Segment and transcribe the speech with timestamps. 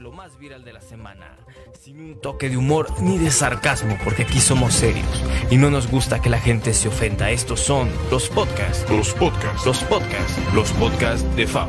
[0.00, 1.36] lo más viral de la semana,
[1.78, 5.06] sin un toque de humor ni de sarcasmo, porque aquí somos serios
[5.50, 7.30] y no nos gusta que la gente se ofenda.
[7.30, 9.66] Estos son los podcasts, Los podcasts.
[9.66, 11.68] los podcasts, los podcasts de Fab.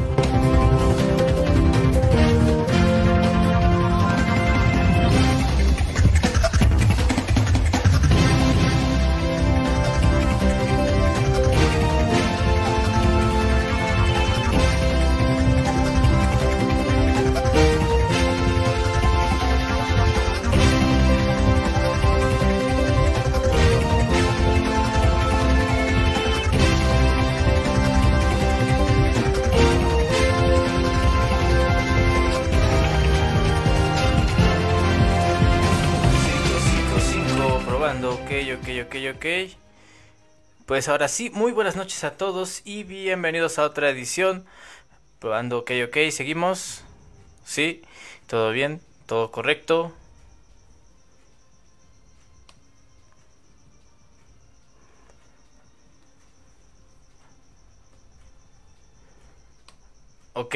[40.71, 44.45] Pues ahora sí, muy buenas noches a todos y bienvenidos a otra edición.
[45.20, 46.85] Probando, ok, ok, seguimos.
[47.44, 47.81] Sí,
[48.27, 49.94] todo bien, todo correcto.
[60.33, 60.55] Ok.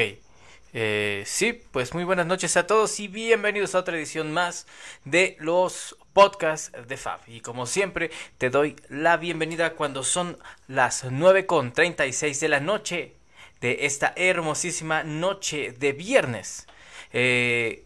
[0.74, 4.66] Eh, sí, pues muy buenas noches a todos y bienvenidos a otra edición más
[5.04, 7.20] de los podcasts de Fab.
[7.28, 10.38] Y como siempre, te doy la bienvenida cuando son
[10.70, 13.16] las 9.36 de la noche
[13.60, 16.68] de esta hermosísima noche de viernes.
[17.12, 17.84] Eh,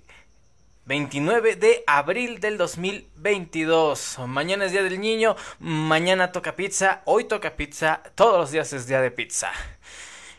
[0.85, 4.19] 29 de abril del 2022.
[4.27, 8.85] Mañana es Día del Niño, mañana toca pizza, hoy toca pizza, todos los días es
[8.85, 9.51] día de pizza.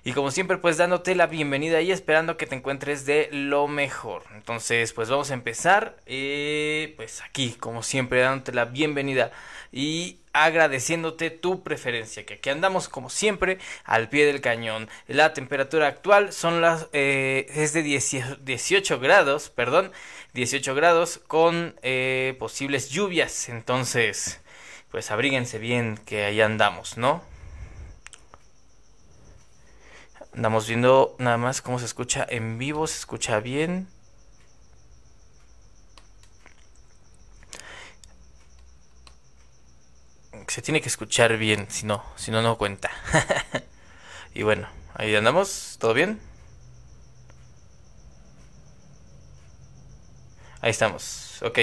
[0.03, 4.25] Y como siempre, pues dándote la bienvenida y esperando que te encuentres de lo mejor.
[4.35, 5.97] Entonces, pues vamos a empezar.
[6.07, 9.31] eh, pues aquí, como siempre, dándote la bienvenida
[9.73, 12.25] y agradeciéndote tu preferencia.
[12.25, 14.89] Que aquí andamos, como siempre, al pie del cañón.
[15.07, 19.93] La temperatura actual son las eh, es de 18, 18 grados, perdón,
[20.35, 23.49] 18 grados con eh, posibles lluvias.
[23.49, 24.41] Entonces,
[24.91, 27.23] pues abríguense bien que ahí andamos, ¿no?
[30.35, 33.89] Andamos viendo nada más cómo se escucha en vivo, se escucha bien.
[40.47, 42.91] Se tiene que escuchar bien, si no, si no, no cuenta.
[44.35, 46.21] y bueno, ahí andamos, ¿todo bien?
[50.61, 51.59] Ahí estamos, ok.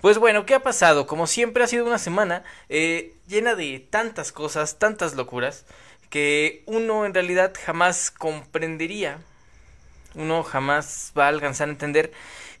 [0.00, 1.06] Pues bueno, ¿qué ha pasado?
[1.06, 5.66] Como siempre ha sido una semana eh, llena de tantas cosas, tantas locuras,
[6.12, 9.18] que uno en realidad jamás comprendería,
[10.14, 12.12] uno jamás va a alcanzar a entender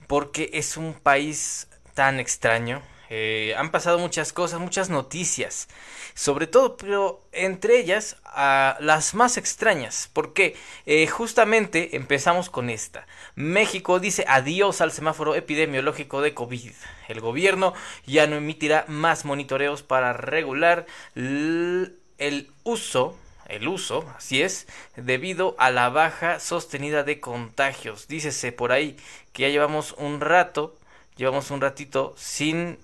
[0.06, 2.80] por qué es un país tan extraño.
[3.10, 5.68] Eh, han pasado muchas cosas, muchas noticias,
[6.14, 13.06] sobre todo, pero entre ellas ah, las más extrañas, porque eh, justamente empezamos con esta.
[13.34, 16.72] México dice adiós al semáforo epidemiológico de COVID.
[17.08, 17.74] El gobierno
[18.06, 24.66] ya no emitirá más monitoreos para regular el uso el uso, así es,
[24.96, 28.08] debido a la baja sostenida de contagios.
[28.08, 28.96] Dícese por ahí
[29.32, 30.76] que ya llevamos un rato,
[31.16, 32.78] llevamos un ratito sin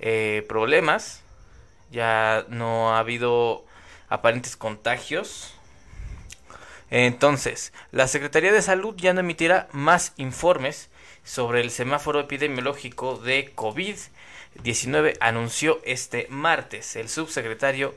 [0.00, 1.22] eh, problemas,
[1.90, 3.64] ya no ha habido
[4.08, 5.54] aparentes contagios.
[6.90, 10.88] Entonces, la Secretaría de Salud ya no emitirá más informes
[11.22, 17.94] sobre el semáforo epidemiológico de COVID-19, anunció este martes el subsecretario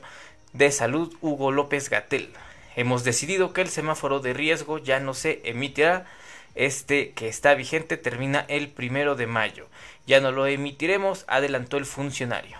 [0.52, 2.32] de Salud Hugo López Gatel.
[2.76, 6.06] Hemos decidido que el semáforo de riesgo ya no se emitirá.
[6.54, 9.68] Este que está vigente termina el primero de mayo.
[10.06, 12.58] Ya no lo emitiremos, adelantó el funcionario.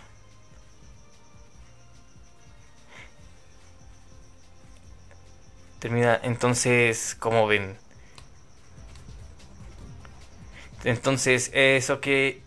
[5.78, 7.76] Termina entonces, como ven.
[10.84, 12.40] Entonces, eso que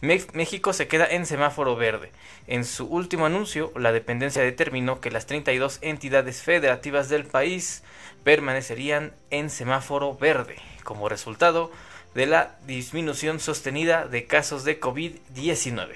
[0.00, 2.12] México se queda en semáforo verde.
[2.46, 7.82] En su último anuncio, la dependencia determinó que las 32 entidades federativas del país
[8.22, 11.72] permanecerían en semáforo verde, como resultado
[12.14, 15.94] de la disminución sostenida de casos de COVID-19.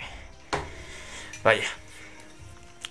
[1.44, 1.68] Vaya.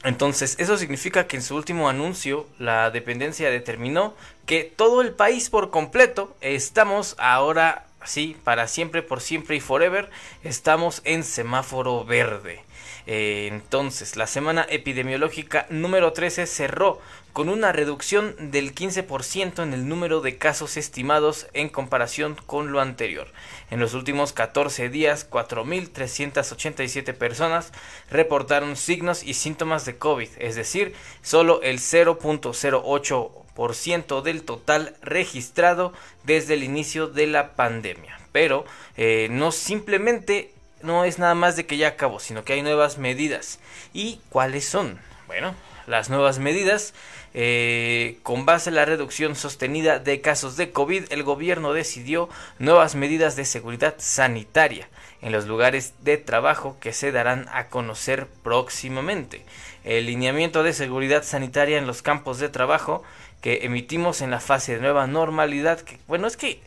[0.03, 4.15] Entonces, eso significa que en su último anuncio, la dependencia determinó
[4.45, 10.09] que todo el país por completo estamos ahora sí, para siempre, por siempre y forever,
[10.43, 12.63] estamos en semáforo verde.
[13.11, 17.01] Eh, entonces, la semana epidemiológica número 13 cerró
[17.33, 22.81] con una reducción del 15% en el número de casos estimados en comparación con lo
[22.81, 23.25] anterior.
[23.71, 27.73] En los últimos 14 días, 4.387 personas
[28.11, 35.93] reportaron signos y síntomas de COVID, es decir, solo el 0.08% del total registrado
[36.25, 38.19] desde el inicio de la pandemia.
[38.31, 38.63] pero
[38.95, 42.97] eh, no simplemente no es nada más de que ya acabó, sino que hay nuevas
[42.97, 43.59] medidas.
[43.93, 44.99] ¿Y cuáles son?
[45.27, 45.55] Bueno,
[45.87, 46.93] las nuevas medidas,
[47.33, 52.29] eh, con base en la reducción sostenida de casos de COVID, el gobierno decidió
[52.59, 54.87] nuevas medidas de seguridad sanitaria
[55.21, 59.43] en los lugares de trabajo que se darán a conocer próximamente.
[59.83, 63.03] El lineamiento de seguridad sanitaria en los campos de trabajo
[63.41, 66.61] que emitimos en la fase de nueva normalidad, que bueno, es que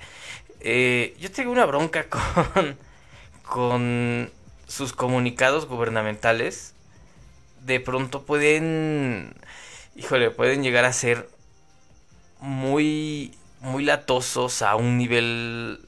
[0.61, 2.05] eh, yo tengo una bronca
[2.55, 2.77] con,
[3.53, 4.31] con
[4.67, 6.73] sus comunicados gubernamentales.
[7.61, 9.35] De pronto pueden,
[9.95, 11.29] híjole, pueden llegar a ser
[12.41, 15.87] muy, muy latosos a un nivel,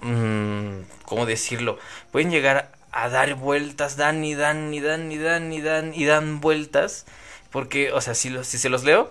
[0.00, 1.78] mmm, ¿cómo decirlo?
[2.12, 6.06] Pueden llegar a dar vueltas, dan y dan y dan y dan y dan y
[6.06, 7.04] dan vueltas.
[7.50, 9.10] Porque, o sea, si, si se los leo,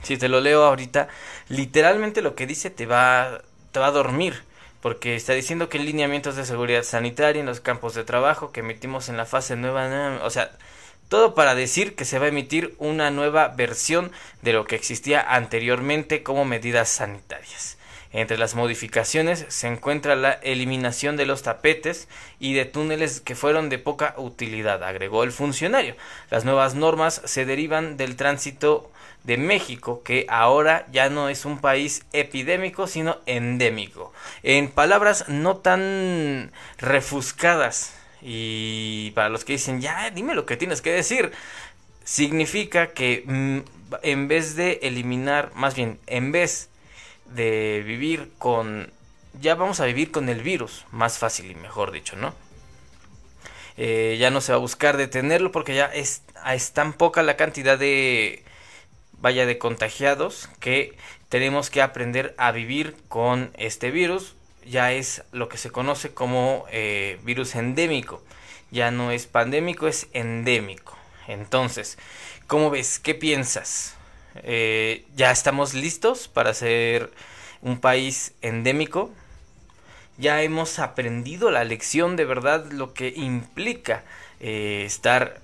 [0.00, 1.08] si te lo leo ahorita,
[1.50, 4.42] literalmente lo que dice te va, te va a dormir.
[4.80, 9.08] Porque está diciendo que lineamientos de seguridad sanitaria en los campos de trabajo que emitimos
[9.08, 10.50] en la fase nueva, o sea,
[11.08, 14.10] todo para decir que se va a emitir una nueva versión
[14.42, 17.78] de lo que existía anteriormente como medidas sanitarias.
[18.12, 22.08] Entre las modificaciones se encuentra la eliminación de los tapetes
[22.40, 25.96] y de túneles que fueron de poca utilidad, agregó el funcionario.
[26.30, 28.90] Las nuevas normas se derivan del tránsito
[29.26, 34.12] de México, que ahora ya no es un país epidémico, sino endémico.
[34.44, 37.92] En palabras no tan refuscadas
[38.22, 41.32] y para los que dicen, ya, dime lo que tienes que decir,
[42.04, 43.58] significa que mm,
[44.02, 46.70] en vez de eliminar, más bien, en vez
[47.34, 48.92] de vivir con,
[49.40, 52.32] ya vamos a vivir con el virus, más fácil y mejor dicho, ¿no?
[53.76, 57.36] Eh, ya no se va a buscar detenerlo porque ya es, es tan poca la
[57.36, 58.45] cantidad de
[59.20, 60.96] vaya de contagiados que
[61.28, 64.34] tenemos que aprender a vivir con este virus.
[64.64, 68.22] Ya es lo que se conoce como eh, virus endémico.
[68.70, 70.96] Ya no es pandémico, es endémico.
[71.28, 71.98] Entonces,
[72.46, 72.98] ¿cómo ves?
[72.98, 73.94] ¿Qué piensas?
[74.42, 77.12] Eh, ¿Ya estamos listos para ser
[77.62, 79.10] un país endémico?
[80.18, 84.04] Ya hemos aprendido la lección de verdad lo que implica
[84.40, 85.40] eh, estar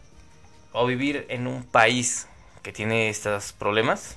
[0.72, 2.26] o vivir en un país
[2.62, 4.16] que tiene estos problemas?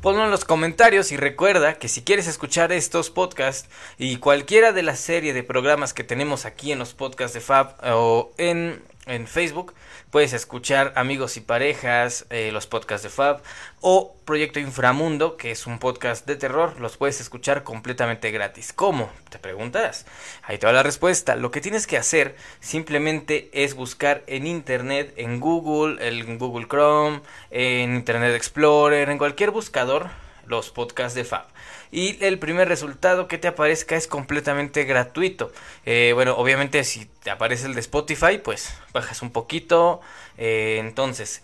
[0.00, 3.68] Ponlo en los comentarios y recuerda que si quieres escuchar estos podcasts
[3.98, 7.76] y cualquiera de la serie de programas que tenemos aquí en los podcasts de Fab
[7.84, 9.74] o en, en Facebook,
[10.12, 13.40] Puedes escuchar Amigos y Parejas, eh, los podcasts de Fab
[13.80, 16.78] o Proyecto Inframundo, que es un podcast de terror.
[16.80, 18.74] Los puedes escuchar completamente gratis.
[18.74, 19.08] ¿Cómo?
[19.30, 20.04] Te preguntarás.
[20.42, 21.34] Ahí te la respuesta.
[21.34, 27.22] Lo que tienes que hacer simplemente es buscar en Internet, en Google, en Google Chrome,
[27.50, 30.10] en Internet Explorer, en cualquier buscador,
[30.44, 31.46] los podcasts de Fab
[31.92, 35.52] y el primer resultado que te aparezca es completamente gratuito.
[35.84, 40.00] Eh, bueno, obviamente si te aparece el de Spotify, pues bajas un poquito.
[40.38, 41.42] Eh, entonces,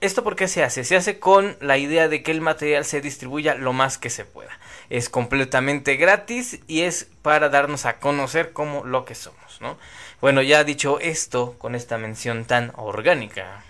[0.00, 0.82] ¿esto por qué se hace?
[0.82, 4.24] Se hace con la idea de que el material se distribuya lo más que se
[4.24, 4.58] pueda.
[4.90, 9.78] Es completamente gratis y es para darnos a conocer como lo que somos, ¿no?
[10.20, 13.62] Bueno, ya dicho esto, con esta mención tan orgánica,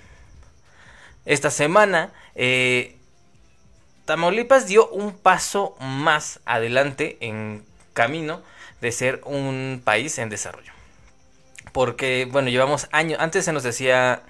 [1.27, 2.97] esta semana eh,
[4.05, 8.43] Tamaulipas dio un paso más adelante en camino
[8.81, 10.73] de ser un país en desarrollo.
[11.73, 14.23] Porque, bueno, llevamos años, antes se nos decía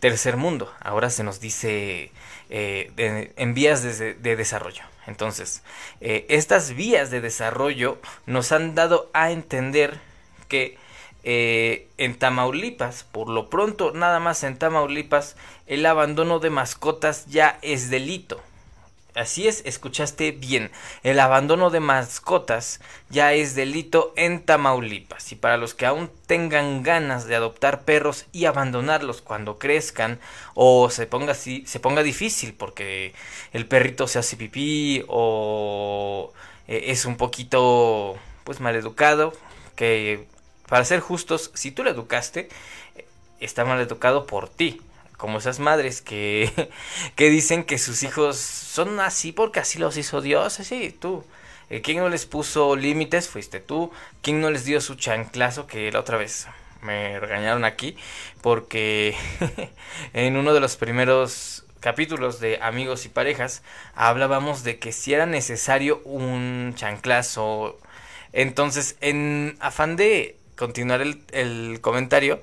[0.00, 2.10] tercer mundo, ahora se nos dice
[2.50, 4.82] eh, en vías de, desarrollo.
[5.06, 5.62] Entonces,
[6.00, 9.98] eh, estas vías de desarrollo nos han dado a entender
[10.48, 10.78] que
[11.24, 17.58] eh, en Tamaulipas, por lo pronto, nada más en Tamaulipas, el abandono de mascotas ya
[17.62, 18.40] es delito.
[19.18, 20.70] Así es, escuchaste bien.
[21.02, 22.78] El abandono de mascotas
[23.10, 25.32] ya es delito en Tamaulipas.
[25.32, 30.20] Y para los que aún tengan ganas de adoptar perros y abandonarlos cuando crezcan
[30.54, 33.12] o se ponga, así, se ponga difícil porque
[33.52, 36.32] el perrito se hace pipí o
[36.68, 39.32] eh, es un poquito pues mal educado,
[39.74, 40.28] que
[40.68, 42.48] para ser justos, si tú lo educaste,
[42.94, 43.04] eh,
[43.40, 44.80] está mal educado por ti
[45.18, 46.70] como esas madres que,
[47.16, 51.24] que dicen que sus hijos son así porque así los hizo Dios, así tú.
[51.70, 53.28] Eh, ¿Quién no les puso límites?
[53.28, 53.92] Fuiste tú.
[54.22, 55.66] ¿Quién no les dio su chanclazo?
[55.66, 56.46] Que la otra vez
[56.80, 57.96] me regañaron aquí
[58.40, 59.14] porque
[60.14, 63.62] en uno de los primeros capítulos de amigos y parejas
[63.94, 67.78] hablábamos de que si era necesario un chanclazo.
[68.32, 72.40] Entonces, en afán de continuar el, el comentario,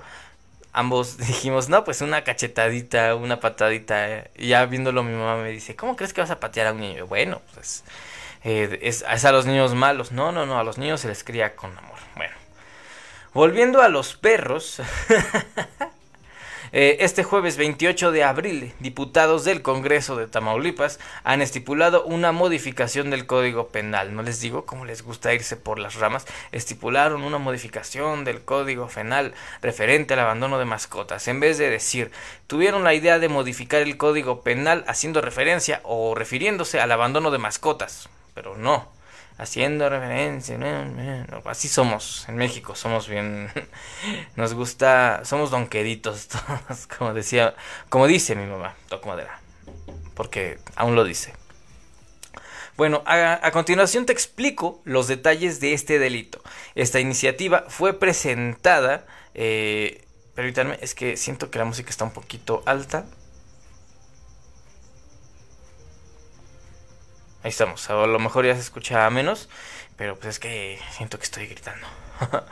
[0.76, 4.08] ambos dijimos, no, pues una cachetadita, una patadita.
[4.10, 4.30] eh".
[4.36, 6.80] Y ya viéndolo mi mamá me dice, ¿cómo crees que vas a patear a un
[6.80, 7.06] niño?
[7.06, 7.82] Bueno, pues
[8.44, 10.12] eh, es, es a los niños malos.
[10.12, 11.98] No, no, no, a los niños se les cría con amor.
[12.16, 12.34] Bueno,
[13.34, 14.80] volviendo a los perros.
[16.72, 23.10] Eh, Este jueves 28 de abril, diputados del Congreso de Tamaulipas han estipulado una modificación
[23.10, 24.14] del Código Penal.
[24.14, 26.26] No les digo cómo les gusta irse por las ramas.
[26.52, 31.28] Estipularon una modificación del Código Penal referente al abandono de mascotas.
[31.28, 32.10] En vez de decir,
[32.46, 37.38] tuvieron la idea de modificar el Código Penal haciendo referencia o refiriéndose al abandono de
[37.38, 38.08] mascotas.
[38.34, 38.88] Pero no,
[39.38, 43.50] haciendo no, Así somos en México, somos bien.
[44.36, 46.28] Nos gusta, somos donqueditos
[46.68, 47.54] todos, como decía,
[47.88, 49.40] como dice mi mamá, toco madera,
[50.14, 51.34] porque aún lo dice.
[52.76, 56.42] Bueno, a, a continuación te explico los detalles de este delito.
[56.74, 59.06] Esta iniciativa fue presentada.
[59.34, 63.06] Eh, permítanme, es que siento que la música está un poquito alta.
[67.46, 69.48] Ahí estamos, a lo mejor ya se escucha menos,
[69.94, 71.86] pero pues es que siento que estoy gritando.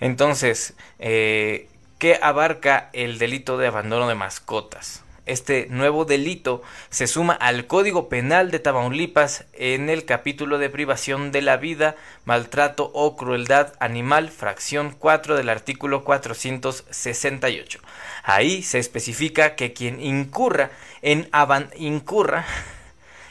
[0.00, 5.04] Entonces, eh, ¿qué abarca el delito de abandono de mascotas?
[5.26, 11.30] Este nuevo delito se suma al Código Penal de Tamaulipas en el capítulo de privación
[11.30, 17.80] de la vida, maltrato o crueldad animal, fracción 4 del artículo 468.
[18.22, 20.70] Ahí se especifica que quien incurra
[21.02, 22.46] en aban incurra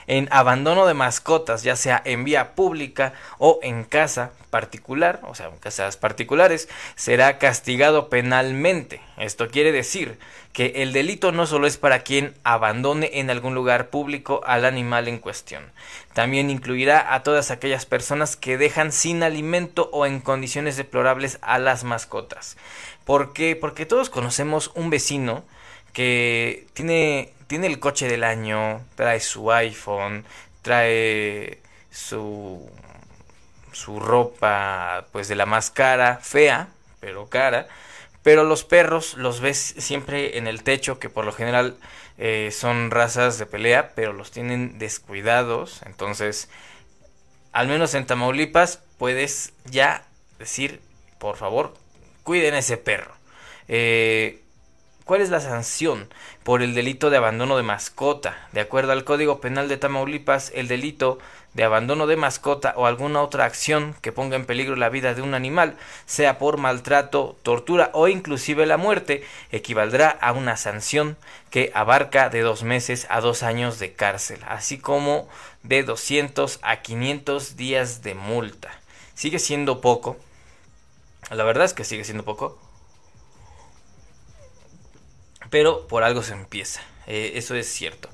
[0.07, 5.47] en abandono de mascotas, ya sea en vía pública o en casa particular, o sea,
[5.47, 9.01] en casas particulares, será castigado penalmente.
[9.17, 10.17] Esto quiere decir
[10.53, 15.07] que el delito no solo es para quien abandone en algún lugar público al animal
[15.07, 15.63] en cuestión,
[16.13, 21.59] también incluirá a todas aquellas personas que dejan sin alimento o en condiciones deplorables a
[21.59, 22.57] las mascotas.
[23.05, 23.55] ¿Por qué?
[23.55, 25.43] Porque todos conocemos un vecino
[25.93, 30.25] que tiene tiene el coche del año, trae su iPhone,
[30.61, 32.69] trae su
[33.71, 37.67] su ropa pues de la más cara, fea, pero cara,
[38.23, 41.77] pero los perros los ves siempre en el techo que por lo general
[42.17, 46.49] eh, son razas de pelea, pero los tienen descuidados, entonces
[47.51, 50.05] al menos en Tamaulipas puedes ya
[50.39, 50.81] decir,
[51.19, 51.75] por favor,
[52.23, 53.13] cuiden ese perro.
[53.67, 54.41] Eh,
[55.07, 56.09] ¿Cuál es la sanción
[56.43, 58.45] por el delito de abandono de mascota?
[58.51, 61.17] De acuerdo al Código Penal de Tamaulipas, el delito
[61.53, 65.21] de abandono de mascota o alguna otra acción que ponga en peligro la vida de
[65.21, 71.15] un animal, sea por maltrato, tortura o inclusive la muerte, equivaldrá a una sanción
[71.51, 75.29] que abarca de dos meses a dos años de cárcel, así como
[75.63, 78.77] de 200 a 500 días de multa.
[79.13, 80.17] Sigue siendo poco.
[81.31, 82.66] La verdad es que sigue siendo poco
[85.49, 86.81] pero por algo se empieza.
[87.07, 88.09] Eh, eso es cierto.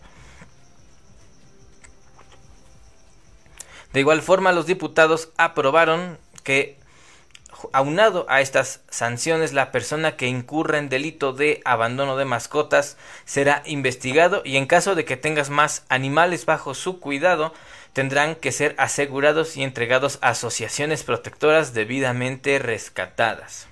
[3.93, 6.79] De igual forma, los diputados aprobaron que,
[7.73, 13.61] aunado a estas sanciones, la persona que incurra en delito de abandono de mascotas será
[13.65, 17.53] investigado y en caso de que tengas más animales bajo su cuidado,
[17.93, 23.67] tendrán que ser asegurados y entregados a asociaciones protectoras debidamente rescatadas.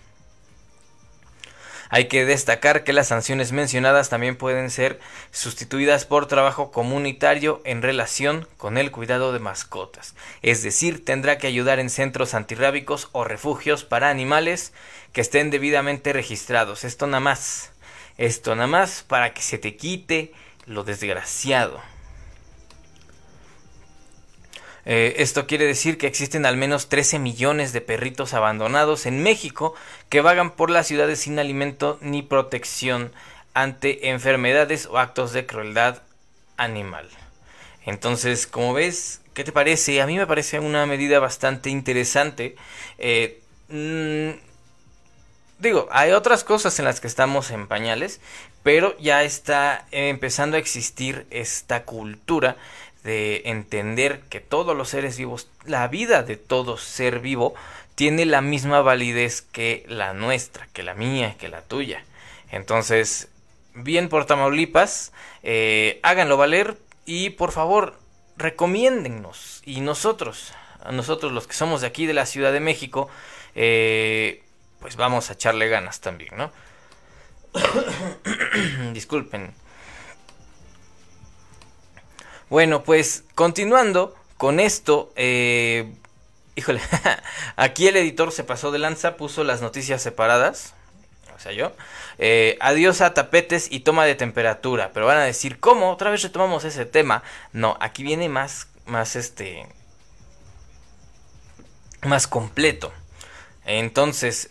[1.94, 7.82] Hay que destacar que las sanciones mencionadas también pueden ser sustituidas por trabajo comunitario en
[7.82, 10.16] relación con el cuidado de mascotas.
[10.42, 14.72] Es decir, tendrá que ayudar en centros antirrábicos o refugios para animales
[15.12, 16.86] que estén debidamente registrados.
[16.86, 17.74] Esto nada más.
[18.18, 20.32] Esto nada más para que se te quite
[20.66, 21.82] lo desgraciado.
[24.86, 29.76] Eh, esto quiere decir que existen al menos 13 millones de perritos abandonados en México
[30.10, 33.12] que vagan por las ciudades sin alimento ni protección
[33.54, 36.02] ante enfermedades o actos de crueldad
[36.58, 37.10] animal.
[37.86, 40.02] Entonces, como ves, ¿qué te parece?
[40.02, 42.56] A mí me parece una medida bastante interesante.
[42.98, 44.32] Eh, mmm,
[45.60, 48.20] digo, hay otras cosas en las que estamos en pañales,
[48.64, 52.58] pero ya está empezando a existir esta cultura
[53.04, 57.54] de entender que todos los seres vivos, la vida de todo ser vivo,
[57.96, 62.04] tiene la misma validez que la nuestra, que la mía, que la tuya.
[62.52, 63.30] Entonces,
[63.74, 65.12] bien por Tamaulipas,
[65.44, 67.98] eh, háganlo valer y por favor,
[68.38, 69.62] recomiéndennos.
[69.66, 70.54] Y nosotros,
[70.92, 73.10] nosotros los que somos de aquí de la Ciudad de México,
[73.56, 74.44] eh,
[74.80, 76.52] pues vamos a echarle ganas también, ¿no?
[78.94, 79.54] Disculpen.
[82.52, 85.90] Bueno, pues continuando con esto, eh,
[86.58, 86.82] híjole,
[87.56, 90.74] aquí el editor se pasó de lanza, puso las noticias separadas.
[91.40, 91.72] sea, yo.
[92.18, 94.92] Eh, adiós a tapetes y toma de temperatura.
[94.94, 95.92] Pero van a decir, ¿cómo?
[95.92, 97.24] Otra vez retomamos ese tema.
[97.54, 99.66] No, aquí viene más, más este,
[102.02, 102.92] más completo.
[103.64, 104.50] Entonces,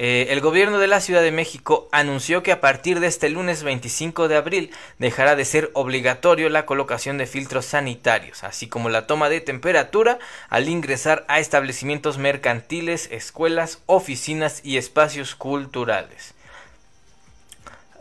[0.00, 3.64] eh, el gobierno de la Ciudad de México anunció que a partir de este lunes
[3.64, 9.08] 25 de abril dejará de ser obligatorio la colocación de filtros sanitarios, así como la
[9.08, 16.32] toma de temperatura al ingresar a establecimientos mercantiles, escuelas, oficinas y espacios culturales.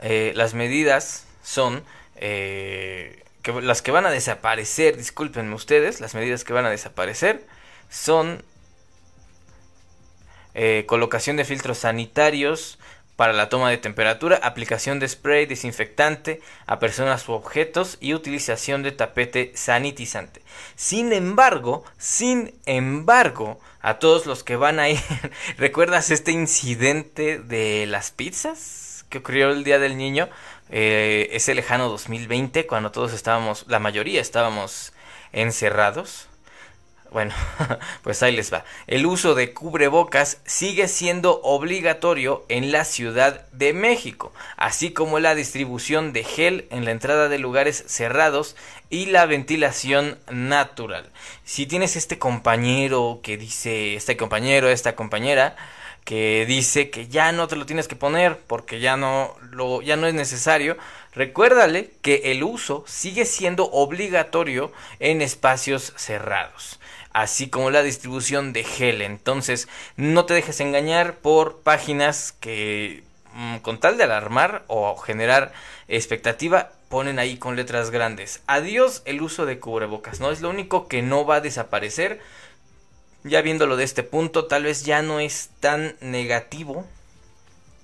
[0.04, 1.84] Eh, las medidas son
[2.18, 7.44] eh, que las que van a desaparecer, discúlpenme ustedes, las medidas que van a desaparecer
[7.90, 8.44] son
[10.60, 12.80] eh, colocación de filtros sanitarios
[13.16, 18.82] para la toma de temperatura, aplicación de spray desinfectante a personas u objetos y utilización
[18.82, 20.42] de tapete sanitizante.
[20.76, 25.00] Sin embargo, sin embargo, a todos los que van a ir,
[25.58, 30.28] ¿recuerdas este incidente de las pizzas que ocurrió el Día del Niño?
[30.72, 34.92] Eh, ese lejano 2020, cuando todos estábamos, la mayoría estábamos
[35.34, 36.27] encerrados.
[37.18, 37.34] Bueno,
[38.04, 38.64] pues ahí les va.
[38.86, 45.34] El uso de cubrebocas sigue siendo obligatorio en la Ciudad de México, así como la
[45.34, 48.56] distribución de gel en la entrada de lugares cerrados
[48.92, 51.10] y la ventilación natural.
[51.44, 55.56] Si tienes este compañero que dice, este compañero, esta compañera,
[56.06, 59.36] que dice que ya no te lo tienes que poner porque ya no
[59.84, 60.78] ya no es necesario,
[61.16, 66.77] recuérdale que el uso sigue siendo obligatorio en espacios cerrados
[67.18, 69.02] así como la distribución de gel.
[69.02, 75.52] Entonces, no te dejes engañar por páginas que mm, con tal de alarmar o generar
[75.88, 78.44] expectativa ponen ahí con letras grandes.
[78.46, 80.30] Adiós el uso de cubrebocas, ¿no?
[80.30, 82.22] Es lo único que no va a desaparecer.
[83.24, 86.86] Ya viéndolo de este punto, tal vez ya no es tan negativo.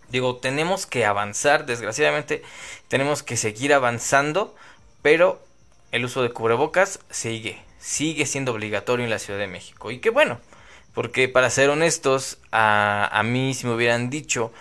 [0.09, 2.43] Digo, tenemos que avanzar, desgraciadamente
[2.87, 4.55] tenemos que seguir avanzando,
[5.01, 5.41] pero
[5.91, 9.91] el uso de cubrebocas sigue, sigue siendo obligatorio en la Ciudad de México.
[9.91, 10.39] Y qué bueno,
[10.93, 14.53] porque para ser honestos, a, a mí si me hubieran dicho,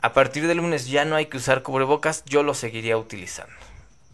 [0.00, 3.52] a partir del lunes ya no hay que usar cubrebocas, yo lo seguiría utilizando.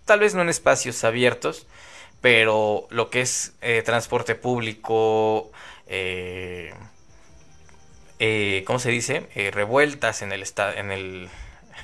[0.06, 1.66] Tal vez no en espacios abiertos,
[2.22, 5.52] pero lo que es eh, transporte público,
[5.86, 6.72] eh,
[8.18, 9.28] eh, ¿cómo se dice?
[9.52, 10.42] Revueltas en el,
[10.76, 11.28] en el,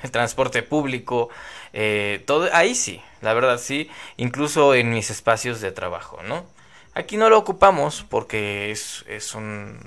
[0.11, 1.29] transporte público,
[2.25, 6.43] todo, ahí sí, la verdad sí, incluso en mis espacios de trabajo, ¿no?
[6.93, 9.79] Aquí no lo ocupamos porque es, es un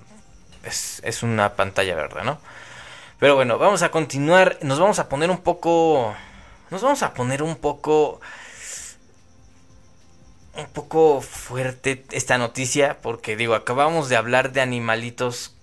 [0.64, 2.38] es, una pantalla verde, ¿no?
[3.18, 6.14] Pero bueno, vamos a continuar, nos vamos a poner un poco
[6.70, 8.20] nos vamos a poner un poco
[10.56, 15.54] un poco fuerte esta noticia porque digo, acabamos de hablar de animalitos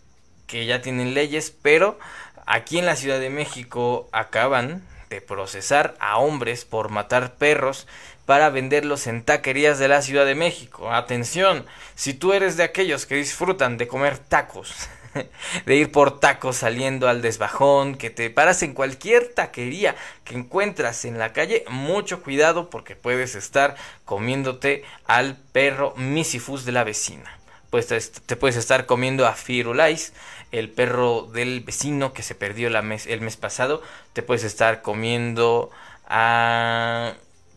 [0.47, 1.97] que ya tienen leyes, pero
[2.45, 7.87] aquí en la Ciudad de México acaban de procesar a hombres por matar perros
[8.25, 10.91] para venderlos en taquerías de la Ciudad de México.
[10.91, 14.89] Atención, si tú eres de aquellos que disfrutan de comer tacos,
[15.65, 21.05] de ir por tacos saliendo al desbajón, que te paras en cualquier taquería que encuentras
[21.05, 27.37] en la calle, mucho cuidado porque puedes estar comiéndote al perro misifus de la vecina.
[27.69, 30.11] Pues te, puedes estar comiendo a Firulais,
[30.51, 33.81] el perro del vecino que se perdió el mes pasado.
[34.11, 35.71] Te puedes estar comiendo
[36.05, 37.13] a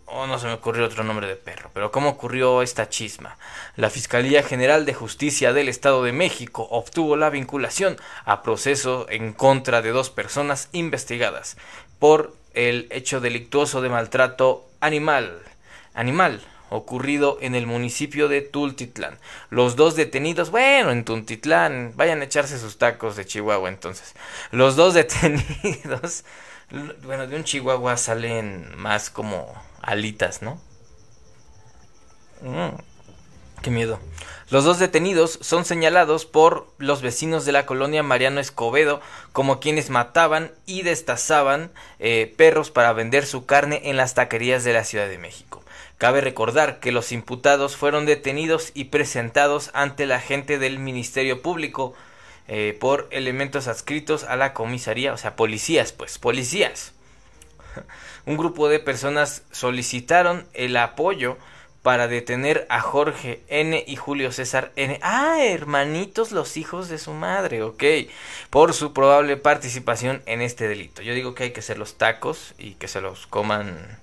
[0.07, 3.38] Oh, no se me ocurrió otro nombre de perro, pero ¿cómo ocurrió esta chisma?
[3.77, 9.33] La Fiscalía General de Justicia del Estado de México obtuvo la vinculación a proceso en
[9.33, 11.57] contra de dos personas investigadas
[11.99, 15.43] por el hecho delictuoso de maltrato animal.
[15.95, 19.19] Animal ocurrido en el municipio de Tultitlán.
[19.51, 24.14] Los dos detenidos, bueno, en Tultitlán, vayan a echarse sus tacos de Chihuahua entonces.
[24.51, 26.25] Los dos detenidos,
[27.05, 30.61] bueno, de un Chihuahua salen más como alitas, ¿no?
[32.42, 32.77] Mm,
[33.62, 33.99] qué miedo.
[34.51, 39.01] Los dos detenidos son señalados por los vecinos de la colonia Mariano Escobedo
[39.33, 44.75] como quienes mataban y destazaban eh, perros para vender su carne en las taquerías de
[44.75, 45.62] la Ciudad de México.
[45.97, 51.94] Cabe recordar que los imputados fueron detenidos y presentados ante la gente del Ministerio Público
[52.47, 56.93] eh, por elementos adscritos a la comisaría, o sea, policías, pues, policías
[58.27, 61.37] un grupo de personas solicitaron el apoyo
[61.85, 64.99] para detener a Jorge N y Julio César N.
[65.03, 67.85] Ah, hermanitos los hijos de su madre, ok.
[68.49, 71.03] Por su probable participación en este delito.
[71.03, 73.99] Yo digo que hay que hacer los tacos y que se los coman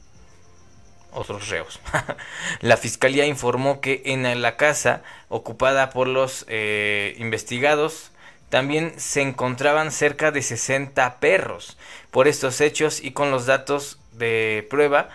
[1.12, 1.80] otros reos.
[2.62, 8.12] la fiscalía informó que en la casa ocupada por los eh, investigados
[8.52, 11.78] también se encontraban cerca de 60 perros.
[12.12, 15.10] Por estos hechos y con los datos de prueba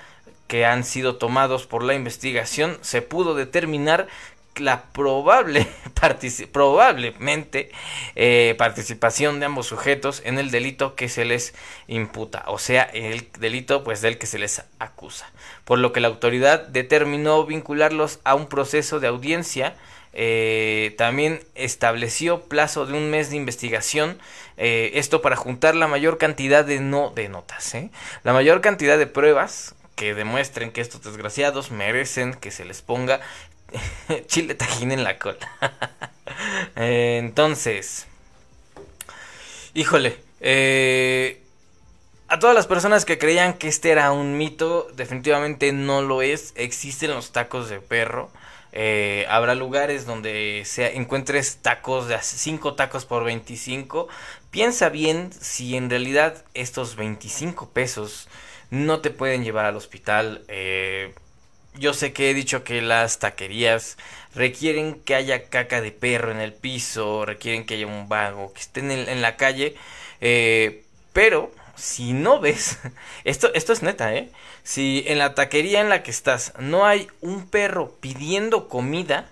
[0.49, 4.09] que han sido tomados por la investigación, se pudo determinar
[4.59, 5.67] la probable
[6.53, 7.71] probablemente
[8.15, 11.55] eh, participación de ambos sujetos en el delito que se les
[11.89, 15.31] imputa, o sea, el delito pues del que se les acusa,
[15.67, 19.77] por lo que la autoridad determinó vincularlos a un proceso de audiencia.
[20.19, 24.19] Eh, también estableció plazo de un mes de investigación,
[24.57, 27.77] eh, esto para juntar la mayor cantidad de no de notas,
[28.25, 33.21] la mayor cantidad de pruebas que demuestren que estos desgraciados merecen que se les ponga
[34.27, 35.37] chile tajín en la cola.
[36.77, 38.07] entonces,
[39.75, 41.43] híjole, eh,
[42.29, 46.55] a todas las personas que creían que este era un mito, definitivamente no lo es.
[46.57, 48.31] Existen los tacos de perro.
[48.79, 54.07] Eh, habrá lugares donde se encuentres tacos de 5 tacos por 25.
[54.51, 58.29] Piensa bien si en realidad estos 25 pesos
[58.69, 60.45] no te pueden llevar al hospital.
[60.49, 61.15] Eh,
[61.79, 63.97] yo sé que he dicho que las taquerías
[64.35, 68.61] requieren que haya caca de perro en el piso, requieren que haya un vago, que
[68.61, 69.75] estén en, la calle,
[70.21, 70.85] eh,
[71.15, 72.79] pero si no ves,
[73.25, 74.29] esto, esto es neta, ¿eh?
[74.67, 79.31] Si en la taquería en la que estás no hay un perro pidiendo comida,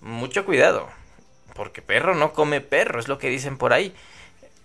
[0.00, 0.88] mucho cuidado,
[1.54, 3.94] porque perro no come perro, es lo que dicen por ahí.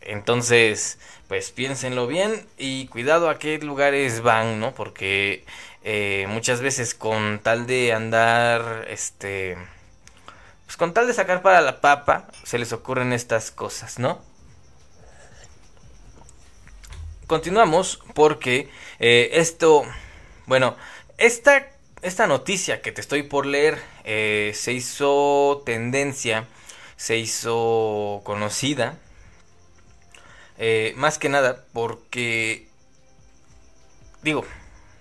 [0.01, 4.73] Entonces, pues piénsenlo bien y cuidado a qué lugares van, ¿no?
[4.73, 5.45] Porque
[5.83, 9.55] eh, muchas veces con tal de andar, este,
[10.65, 14.19] pues con tal de sacar para la papa, se les ocurren estas cosas, ¿no?
[17.31, 19.85] Continuamos porque eh, esto,
[20.47, 20.75] bueno,
[21.17, 21.65] esta,
[22.01, 26.45] esta noticia que te estoy por leer eh, se hizo tendencia,
[26.97, 28.97] se hizo conocida
[30.57, 32.67] eh, más que nada porque,
[34.21, 34.43] digo,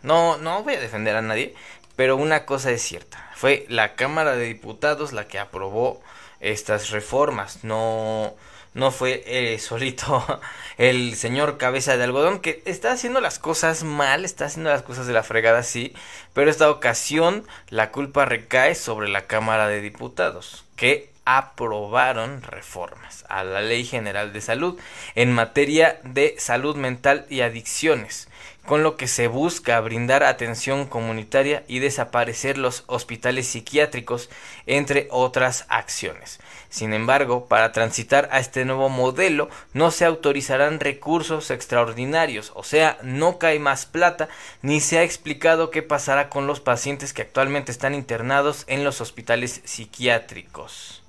[0.05, 1.57] no, no voy a defender a nadie,
[1.97, 3.29] pero una cosa es cierta.
[3.35, 6.01] Fue la Cámara de Diputados la que aprobó
[6.39, 7.65] estas reformas.
[7.65, 8.37] No,
[8.75, 10.25] no fue eh, solito
[10.79, 15.07] el señor cabeza de algodón que está haciendo las cosas mal, está haciendo las cosas
[15.07, 15.95] de la fregada, sí,
[16.35, 23.45] pero esta ocasión la culpa recae sobre la Cámara de Diputados, que aprobaron reformas a
[23.45, 24.79] la Ley General de Salud
[25.15, 28.29] en materia de salud mental y adicciones,
[28.71, 34.31] con lo que se busca brindar atención comunitaria y desaparecer los hospitales psiquiátricos,
[34.65, 36.39] entre otras acciones.
[36.69, 42.97] Sin embargo, para transitar a este nuevo modelo no se autorizarán recursos extraordinarios, o sea,
[43.03, 44.29] no cae más plata,
[44.63, 49.01] ni se ha explicado qué pasará con los pacientes que actualmente están internados en los
[49.01, 51.03] hospitales psiquiátricos.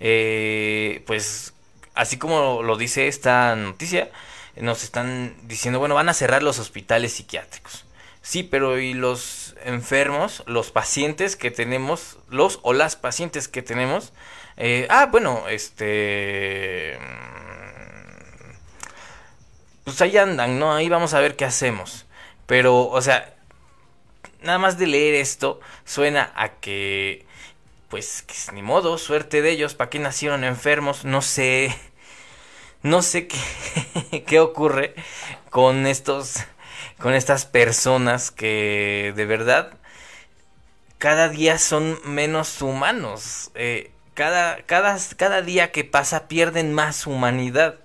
[0.00, 1.54] Eh, pues
[1.94, 4.10] así como lo dice esta noticia,
[4.56, 7.84] nos están diciendo, bueno, van a cerrar los hospitales psiquiátricos.
[8.22, 14.12] Sí, pero ¿y los enfermos, los pacientes que tenemos, los o las pacientes que tenemos?
[14.56, 16.98] Eh, ah, bueno, este...
[17.00, 18.52] Mm,
[19.84, 20.74] pues ahí andan, ¿no?
[20.74, 22.06] Ahí vamos a ver qué hacemos.
[22.46, 23.34] Pero, o sea,
[24.42, 27.26] nada más de leer esto suena a que
[27.90, 31.04] pues ni modo, suerte de ellos, ¿para qué nacieron enfermos?
[31.04, 31.76] No sé,
[32.82, 34.94] no sé qué, qué ocurre
[35.50, 36.36] con estos,
[36.98, 39.74] con estas personas que de verdad
[41.00, 43.50] cada día son menos humanos.
[43.54, 47.76] Eh, cada, cada, cada día que pasa pierden más humanidad.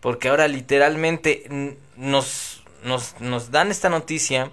[0.00, 4.50] Porque ahora literalmente nos, nos, nos dan esta noticia,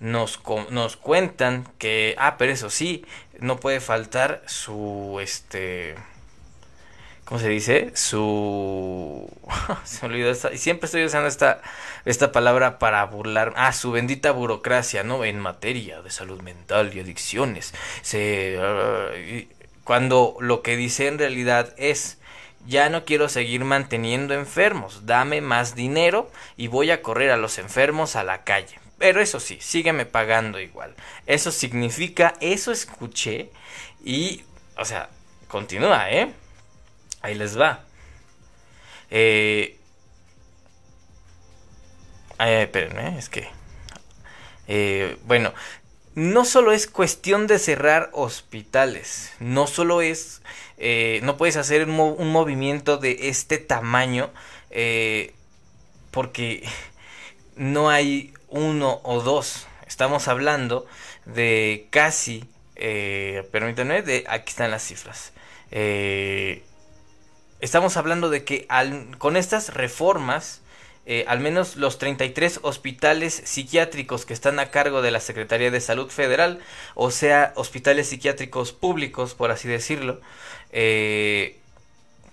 [0.00, 3.04] nos, nos cuentan que, ah, pero eso sí,
[3.38, 5.96] no puede faltar su, este,
[7.30, 7.92] ¿cómo se dice?
[7.94, 9.30] Su,
[9.84, 11.62] se me olvidó esta, siempre estoy usando esta,
[12.04, 15.24] esta palabra para burlar, ah, su bendita burocracia, ¿no?
[15.24, 17.72] En materia de salud mental y adicciones.
[19.84, 22.18] Cuando lo que dice en realidad es,
[22.66, 27.58] ya no quiero seguir manteniendo enfermos, dame más dinero y voy a correr a los
[27.58, 28.80] enfermos a la calle.
[28.98, 30.96] Pero eso sí, sígueme pagando igual.
[31.26, 33.50] Eso significa, eso escuché
[34.04, 34.42] y,
[34.76, 35.10] o sea,
[35.46, 36.34] continúa, ¿eh?
[37.22, 37.84] Ahí les va.
[39.10, 39.78] Eh,
[42.38, 43.48] espérenme, es que...
[44.68, 45.52] Eh, bueno,
[46.14, 50.42] no solo es cuestión de cerrar hospitales, no solo es,
[50.78, 54.30] eh, no puedes hacer un, un, movimiento de este tamaño
[54.70, 55.34] eh,
[56.10, 56.62] porque
[57.56, 59.66] no hay uno o dos.
[59.86, 60.86] Estamos hablando
[61.24, 62.44] de casi,
[62.76, 65.32] eh, permítanme, de, aquí están las cifras.
[65.70, 66.62] Eh,
[67.60, 68.66] estamos hablando de que
[69.18, 70.62] con estas reformas,
[71.06, 75.80] eh, al menos los 33 hospitales psiquiátricos que están a cargo de la Secretaría de
[75.80, 76.60] Salud Federal,
[76.94, 80.20] o sea, hospitales psiquiátricos públicos, por así decirlo,
[80.72, 81.60] eh,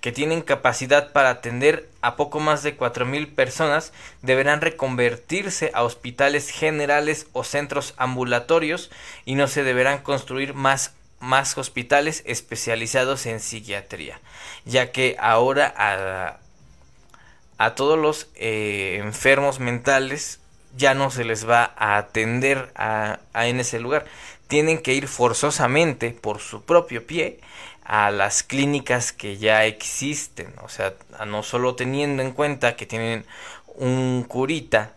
[0.02, 6.50] que tienen capacidad para atender a poco más de 4.000 personas, deberán reconvertirse a hospitales
[6.50, 8.92] generales o centros ambulatorios
[9.26, 14.20] y no se deberán construir más más hospitales especializados en psiquiatría,
[14.66, 16.40] ya que ahora a,
[17.58, 20.40] a todos los eh, enfermos mentales
[20.76, 24.06] ya no se les va a atender a, en ese lugar.
[24.48, 27.40] Tienen que ir forzosamente por su propio pie
[27.84, 30.54] a las clínicas que ya existen.
[30.64, 30.94] O sea,
[31.26, 33.26] no solo teniendo en cuenta que tienen
[33.76, 34.94] un curita,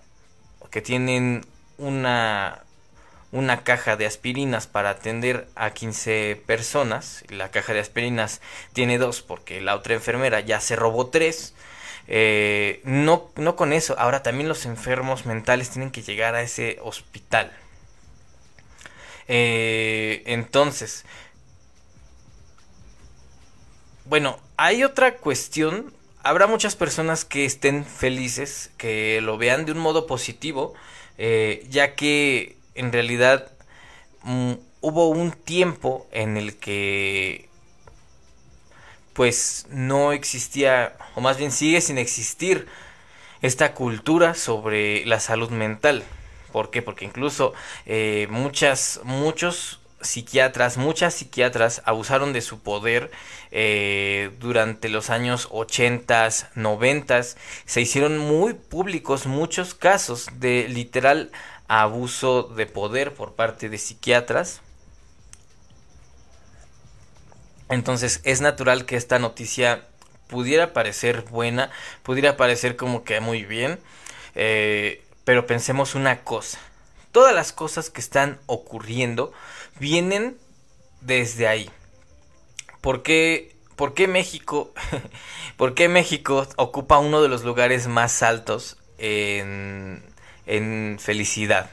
[0.70, 1.44] que tienen
[1.78, 2.62] una
[3.32, 7.24] una caja de aspirinas para atender a 15 personas.
[7.28, 8.40] La caja de aspirinas
[8.72, 11.54] tiene dos porque la otra enfermera ya se robó tres.
[12.08, 16.78] Eh, no, no con eso, ahora también los enfermos mentales tienen que llegar a ese
[16.82, 17.52] hospital.
[19.28, 21.04] Eh, entonces,
[24.06, 25.94] bueno, hay otra cuestión.
[26.24, 30.74] Habrá muchas personas que estén felices, que lo vean de un modo positivo,
[31.16, 33.50] eh, ya que en realidad
[34.22, 37.48] mm, hubo un tiempo en el que
[39.12, 42.66] pues no existía, o más bien sigue sin existir,
[43.42, 46.04] esta cultura sobre la salud mental.
[46.52, 46.82] ¿Por qué?
[46.82, 47.52] Porque incluso
[47.86, 53.10] eh, muchas, muchos psiquiatras, muchas psiquiatras abusaron de su poder
[53.50, 57.22] eh, durante los años 80, 90.
[57.66, 61.30] Se hicieron muy públicos muchos casos de literal
[61.70, 64.60] abuso de poder por parte de psiquiatras.
[67.68, 69.86] Entonces es natural que esta noticia
[70.26, 71.70] pudiera parecer buena,
[72.02, 73.78] pudiera parecer como que muy bien,
[74.34, 76.58] eh, pero pensemos una cosa,
[77.12, 79.32] todas las cosas que están ocurriendo
[79.78, 80.36] vienen
[81.00, 81.70] desde ahí.
[82.80, 84.74] ¿Por qué, por qué México,
[85.56, 90.09] por qué México ocupa uno de los lugares más altos en
[90.46, 91.70] en felicidad?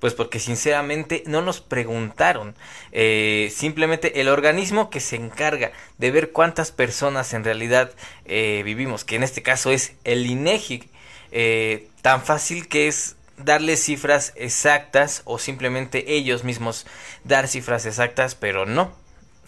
[0.00, 2.56] Pues porque sinceramente no nos preguntaron.
[2.90, 7.92] Eh, simplemente el organismo que se encarga de ver cuántas personas en realidad
[8.24, 10.90] eh, vivimos, que en este caso es el INEGI,
[11.30, 16.86] eh, tan fácil que es darle cifras exactas o simplemente ellos mismos
[17.24, 19.01] dar cifras exactas, pero no.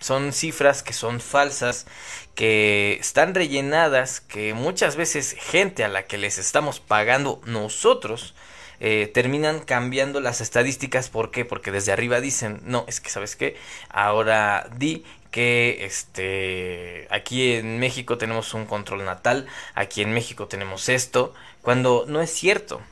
[0.05, 1.87] Son cifras que son falsas,
[2.35, 8.35] que están rellenadas, que muchas veces gente a la que les estamos pagando nosotros
[8.81, 11.09] eh, terminan cambiando las estadísticas.
[11.09, 11.47] ¿Por qué?
[11.47, 13.57] Porque desde arriba dicen, no, es que sabes qué,
[13.89, 20.91] ahora di que este aquí en México tenemos un control natal, aquí en México tenemos
[20.91, 22.83] esto, cuando no es cierto.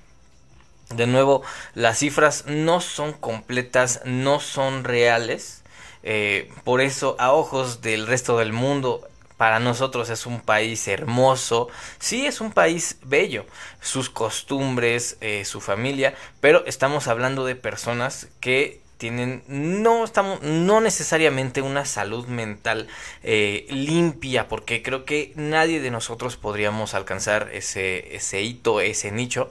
[0.89, 1.43] De nuevo,
[1.75, 5.62] las cifras no son completas, no son reales
[6.03, 11.69] eh, por eso, a ojos del resto del mundo, para nosotros es un país hermoso,
[11.99, 13.45] sí es un país bello,
[13.81, 20.81] sus costumbres, eh, su familia, pero estamos hablando de personas que tienen no estamos no
[20.81, 22.87] necesariamente una salud mental
[23.25, 29.51] eh, limpia porque creo que nadie de nosotros podríamos alcanzar ese ese hito ese nicho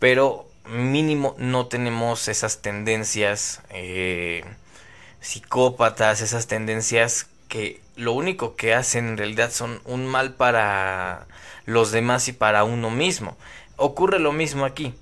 [0.00, 4.42] pero mínimo no tenemos esas tendencias eh,
[5.20, 11.26] psicópatas, esas tendencias que lo único que hacen en realidad son un mal para
[11.66, 13.36] los demás y para uno mismo.
[13.76, 14.94] Ocurre lo mismo aquí.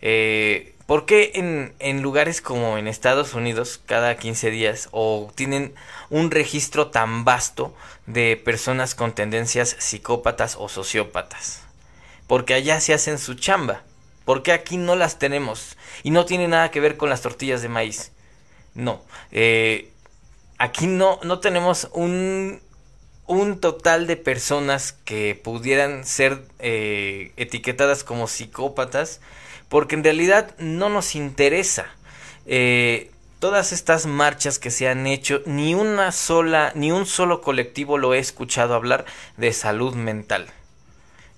[0.00, 5.74] Eh, ¿Por qué en, en, lugares como en Estados Unidos cada 15 días o tienen
[6.10, 7.74] un registro tan vasto
[8.06, 11.64] de personas con tendencias psicópatas o sociópatas?
[12.28, 13.82] Porque allá se hacen su chamba.
[14.24, 15.76] Porque aquí no las tenemos?
[16.02, 18.12] Y no tiene nada que ver con las tortillas de maíz.
[18.76, 19.02] No.
[19.32, 19.90] Eh,
[20.58, 22.60] aquí no, no tenemos un,
[23.26, 29.20] un total de personas que pudieran ser eh, etiquetadas como psicópatas
[29.68, 31.86] porque en realidad no nos interesa.
[32.46, 33.10] Eh,
[33.40, 38.14] todas estas marchas que se han hecho, ni una sola, ni un solo colectivo lo
[38.14, 40.46] he escuchado hablar de salud mental.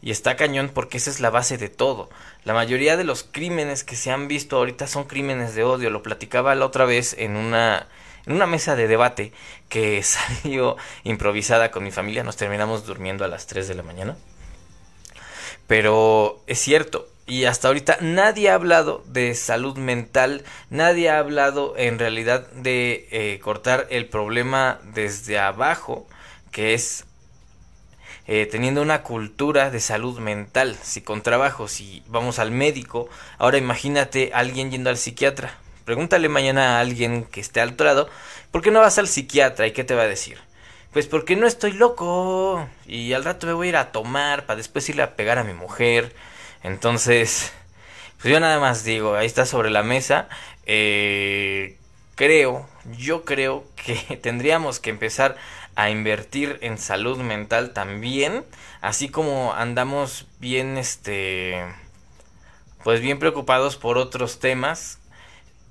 [0.01, 2.09] Y está cañón porque esa es la base de todo.
[2.45, 5.91] La mayoría de los crímenes que se han visto ahorita son crímenes de odio.
[5.91, 7.89] Lo platicaba la otra vez en una,
[8.27, 9.33] en una mesa de debate
[9.69, 12.23] que salió improvisada con mi familia.
[12.23, 14.17] Nos terminamos durmiendo a las 3 de la mañana.
[15.67, 17.09] Pero es cierto.
[17.27, 23.07] Y hasta ahorita nadie ha hablado de salud mental, nadie ha hablado en realidad de
[23.11, 26.09] eh, cortar el problema desde abajo,
[26.53, 27.05] que es
[28.31, 30.77] eh, teniendo una cultura de salud mental.
[30.83, 35.55] Si con trabajo, si vamos al médico, ahora imagínate alguien yendo al psiquiatra.
[35.87, 38.11] Pregúntale mañana a alguien que esté al lado,
[38.51, 39.67] ¿por qué no vas al psiquiatra?
[39.67, 40.39] ¿Y qué te va a decir?
[40.93, 42.69] Pues porque no estoy loco.
[42.87, 45.45] Y al rato me voy a ir a tomar para después irle a pegar a
[45.45, 46.15] mi mujer.
[46.63, 47.53] Entonces,
[48.21, 50.29] pues yo nada más digo, ahí está sobre la mesa.
[50.67, 51.79] Eh,
[52.15, 55.37] creo, yo creo que tendríamos que empezar
[55.79, 58.45] a invertir en salud mental también,
[58.81, 61.65] así como andamos bien este
[62.83, 64.99] pues bien preocupados por otros temas,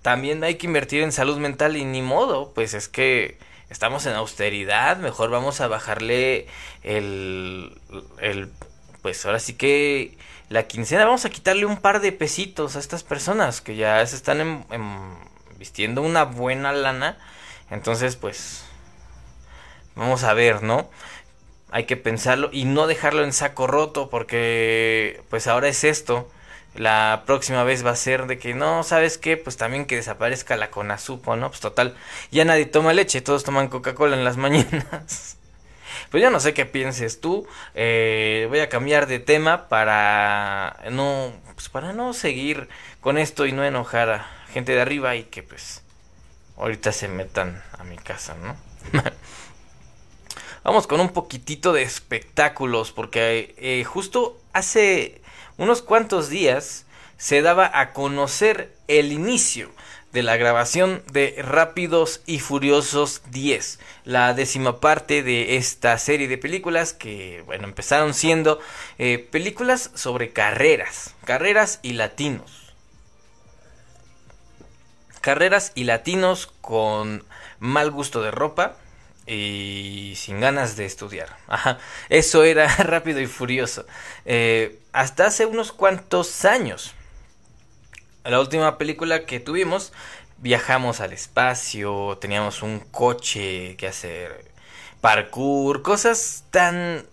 [0.03, 3.37] también hay que invertir en salud mental y ni modo, pues es que
[3.69, 6.47] estamos en austeridad, mejor vamos a bajarle
[6.83, 7.77] el
[8.21, 8.49] el
[9.01, 10.17] pues ahora sí que
[10.47, 14.15] la quincena vamos a quitarle un par de pesitos a estas personas que ya se
[14.15, 15.17] están en,
[15.59, 17.17] vistiendo una buena lana,
[17.69, 18.66] entonces pues
[19.97, 20.89] Vamos a ver, ¿no?
[21.71, 26.29] Hay que pensarlo y no dejarlo en saco roto porque pues ahora es esto.
[26.75, 29.37] La próxima vez va a ser de que no, ¿sabes qué?
[29.37, 31.49] Pues también que desaparezca la conazupo, ¿no?
[31.49, 31.95] Pues total,
[32.31, 35.37] ya nadie toma leche, todos toman Coca-Cola en las mañanas.
[36.11, 37.47] Pues yo no sé qué pienses tú.
[37.75, 42.69] Eh, voy a cambiar de tema para no, pues para no seguir
[43.01, 45.81] con esto y no enojar a gente de arriba y que pues
[46.57, 48.55] ahorita se metan a mi casa, ¿no?
[50.63, 55.21] Vamos con un poquitito de espectáculos, porque eh, justo hace
[55.57, 56.85] unos cuantos días
[57.17, 59.69] se daba a conocer el inicio
[60.11, 66.37] de la grabación de Rápidos y Furiosos 10, la décima parte de esta serie de
[66.37, 68.59] películas que, bueno, empezaron siendo
[68.97, 72.73] eh, películas sobre carreras, carreras y latinos.
[75.21, 77.25] Carreras y latinos con
[77.59, 78.77] mal gusto de ropa,
[79.27, 81.37] y sin ganas de estudiar.
[81.47, 83.85] Ajá, eso era rápido y furioso.
[84.25, 86.93] Eh, hasta hace unos cuantos años.
[88.23, 89.93] La última película que tuvimos,
[90.37, 94.45] viajamos al espacio, teníamos un coche que hacer
[94.99, 97.05] parkour, cosas tan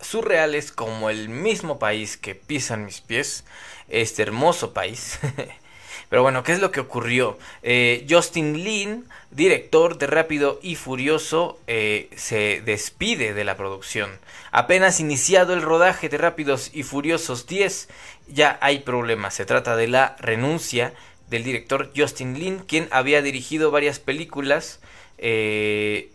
[0.00, 3.44] surreales como el mismo país que pisan mis pies,
[3.88, 5.18] este hermoso país.
[6.08, 7.38] Pero bueno, ¿qué es lo que ocurrió?
[7.62, 14.10] Eh, Justin Lin, director de Rápido y Furioso, eh, se despide de la producción.
[14.50, 17.88] Apenas iniciado el rodaje de Rápidos y Furiosos 10,
[18.28, 19.34] ya hay problemas.
[19.34, 20.94] Se trata de la renuncia
[21.28, 24.80] del director Justin Lin, quien había dirigido varias películas.
[25.18, 26.10] Eh,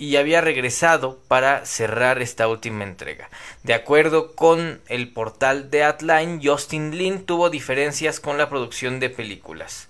[0.00, 3.28] y había regresado para cerrar esta última entrega.
[3.64, 9.10] De acuerdo con el portal de Atline, Justin Lin tuvo diferencias con la producción de
[9.10, 9.88] películas.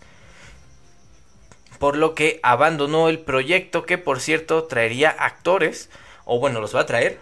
[1.79, 5.91] Por lo que abandonó el proyecto que por cierto traería actores,
[6.25, 7.21] o bueno, los va a traer,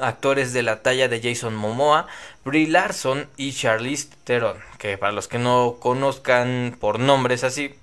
[0.00, 2.08] actores de la talla de Jason Momoa,
[2.44, 7.76] Brie Larson y Charlize Theron, que para los que no conozcan por nombres así,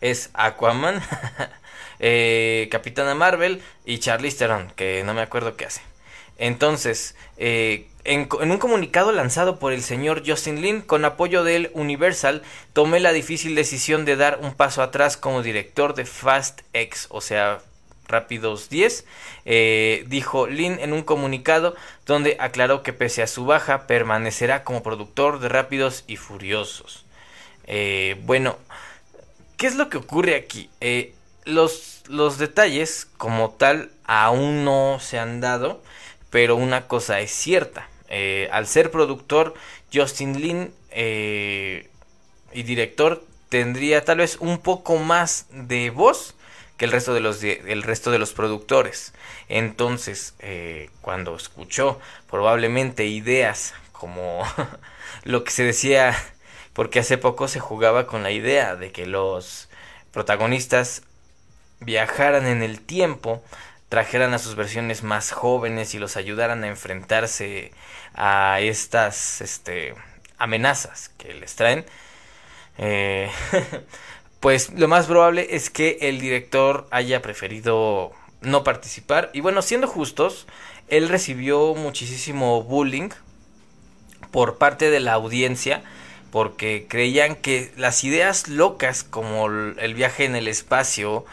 [0.00, 1.00] es Aquaman,
[2.04, 5.82] eh, Capitana Marvel y Charlize Theron, que no me acuerdo qué hace.
[6.36, 12.42] Entonces, eh, en, un comunicado lanzado por el señor Justin Lin con apoyo del Universal,
[12.72, 17.20] tomé la difícil decisión de dar un paso atrás como director de Fast X, o
[17.20, 17.60] sea,
[18.08, 19.06] Rápidos 10,
[19.44, 24.82] eh, dijo Lin en un comunicado donde aclaró que pese a su baja permanecerá como
[24.82, 27.06] productor de Rápidos y Furiosos.
[28.24, 28.58] bueno,
[29.56, 30.68] ¿qué es lo que ocurre aquí?
[31.44, 35.82] Los los detalles como tal aún no se han dado,
[36.30, 37.88] pero una cosa es cierta.
[38.08, 39.54] Eh, al ser productor,
[39.92, 41.88] Justin Lin eh,
[42.52, 46.34] y director tendría tal vez un poco más de voz
[46.76, 49.12] que el resto de los, el resto de los productores.
[49.48, 52.00] Entonces, eh, cuando escuchó
[52.30, 54.42] probablemente ideas como
[55.24, 56.16] lo que se decía,
[56.72, 59.68] porque hace poco se jugaba con la idea de que los
[60.12, 61.02] protagonistas
[61.84, 63.42] viajaran en el tiempo,
[63.88, 67.72] trajeran a sus versiones más jóvenes y los ayudaran a enfrentarse
[68.14, 69.94] a estas este,
[70.38, 71.84] amenazas que les traen,
[72.78, 73.30] eh,
[74.40, 79.30] pues lo más probable es que el director haya preferido no participar.
[79.32, 80.46] Y bueno, siendo justos,
[80.88, 83.10] él recibió muchísimo bullying
[84.30, 85.82] por parte de la audiencia
[86.32, 91.26] porque creían que las ideas locas como el viaje en el espacio,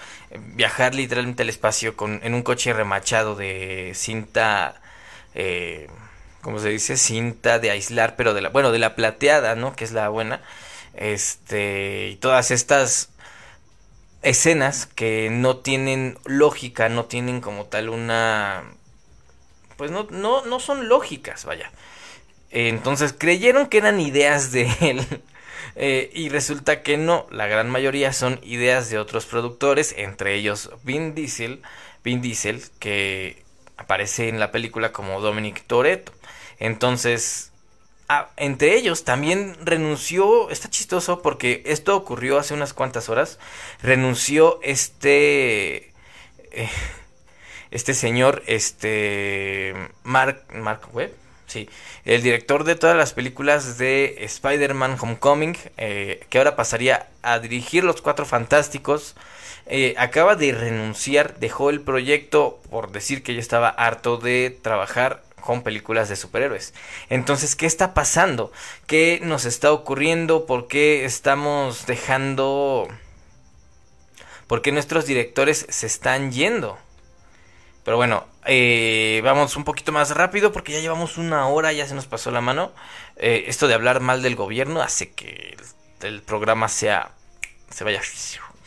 [0.56, 4.82] viajar literalmente al espacio con, en un coche remachado de cinta,
[5.36, 5.88] eh,
[6.42, 6.98] ¿cómo se dice?
[6.98, 9.74] Cinta de aislar, pero de la, bueno, de la plateada, ¿no?
[9.74, 10.42] Que es la buena.
[10.96, 13.10] Este, y todas estas
[14.22, 18.66] escenas que no tienen lógica, no tienen como tal una
[19.78, 21.72] pues no, no, no son lógicas, vaya.
[22.52, 25.06] Entonces creyeron que eran ideas de él.
[25.76, 30.72] Eh, y resulta que no, la gran mayoría son ideas de otros productores, entre ellos
[30.84, 31.62] Vin Diesel,
[32.04, 33.44] Vin Diesel, que
[33.78, 36.12] aparece en la película como Dominic Toretto.
[36.60, 37.54] Entonces,
[38.36, 43.40] entre ellos también renunció, está chistoso porque esto ocurrió hace unas cuantas horas,
[43.82, 45.94] renunció este...
[46.52, 46.70] Eh,
[47.72, 51.14] este señor, este Mark, Mark Webb,
[51.50, 51.70] sí,
[52.06, 57.84] el director de todas las películas de Spider-Man Homecoming, eh, que ahora pasaría a dirigir
[57.84, 59.16] Los Cuatro Fantásticos,
[59.66, 65.24] eh, acaba de renunciar, dejó el proyecto por decir que ya estaba harto de trabajar
[65.42, 66.74] con películas de superhéroes.
[67.10, 68.52] Entonces, ¿qué está pasando?
[68.88, 70.46] ¿Qué nos está ocurriendo?
[70.46, 72.88] ¿Por qué estamos dejando...
[74.48, 76.80] ¿Por qué nuestros directores se están yendo?
[77.90, 81.96] Pero bueno, eh, vamos un poquito más rápido porque ya llevamos una hora, ya se
[81.96, 82.72] nos pasó la mano.
[83.16, 85.58] Eh, esto de hablar mal del gobierno hace que
[86.04, 87.14] el, programa sea...
[87.72, 88.00] se vaya...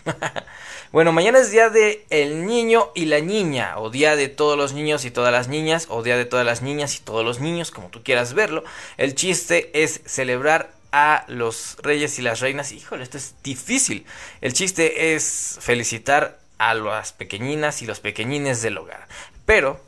[0.91, 4.73] bueno, mañana es día de el niño y la niña, o día de todos los
[4.73, 7.71] niños y todas las niñas, o día de todas las niñas y todos los niños,
[7.71, 8.65] como tú quieras verlo.
[8.97, 12.73] El chiste es celebrar a los reyes y las reinas.
[12.73, 14.05] Híjole, esto es difícil.
[14.41, 19.07] El chiste es felicitar a las pequeñinas y los pequeñines del hogar.
[19.47, 19.81] Pero,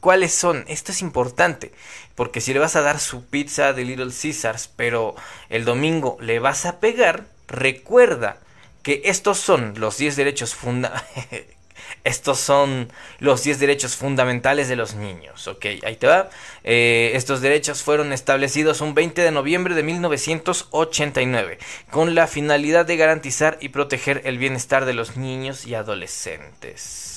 [0.00, 0.64] ¿cuáles son?
[0.68, 1.72] Esto es importante,
[2.14, 5.14] porque si le vas a dar su pizza de Little Caesars, pero
[5.48, 8.40] el domingo le vas a pegar, recuerda
[8.82, 11.46] que estos son los 10 derechos fundamentales.
[12.06, 15.48] Estos son los 10 derechos fundamentales de los niños.
[15.48, 16.30] Ok, ahí te va.
[16.62, 21.58] Eh, estos derechos fueron establecidos un 20 de noviembre de 1989
[21.90, 27.16] con la finalidad de garantizar y proteger el bienestar de los niños y adolescentes.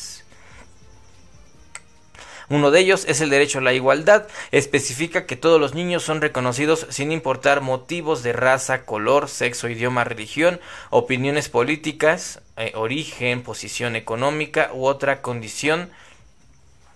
[2.50, 4.28] Uno de ellos es el derecho a la igualdad.
[4.52, 10.04] Especifica que todos los niños son reconocidos sin importar motivos de raza, color, sexo, idioma,
[10.04, 10.60] religión,
[10.90, 15.90] opiniones políticas, eh, origen, posición económica u otra condición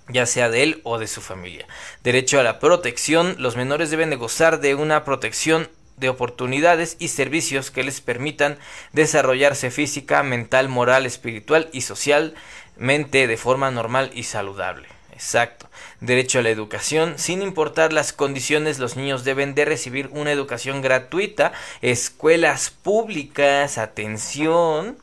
[0.10, 1.66] ya sea de él o de su familia.
[2.04, 3.36] Derecho a la protección.
[3.40, 8.58] Los menores deben de gozar de una protección de oportunidades y servicios que les permitan
[8.92, 14.88] desarrollarse física, mental, moral, espiritual y socialmente de forma normal y saludable.
[15.14, 15.70] Exacto.
[16.02, 17.14] Derecho a la educación.
[17.18, 21.54] Sin importar las condiciones, los niños deben de recibir una educación gratuita.
[21.82, 23.78] Escuelas públicas.
[23.78, 24.98] Atención.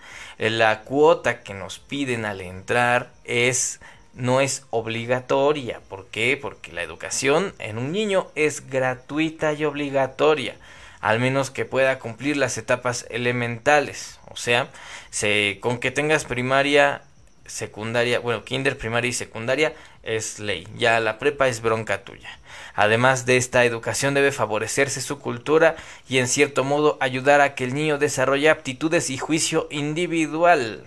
[0.49, 3.79] La cuota que nos piden al entrar es
[4.15, 5.81] no es obligatoria.
[5.87, 6.39] ¿Por qué?
[6.41, 10.57] Porque la educación en un niño es gratuita y obligatoria.
[11.03, 14.19] Al menos que pueda cumplir las etapas elementales.
[14.31, 14.69] O sea,
[15.11, 17.03] se, con que tengas primaria,
[17.45, 22.40] secundaria, bueno, kinder, primaria y secundaria, es ley, ya la prepa es bronca tuya.
[22.75, 25.77] Además de esta educación debe favorecerse su cultura
[26.09, 30.85] y en cierto modo ayudar a que el niño desarrolle aptitudes y juicio individual.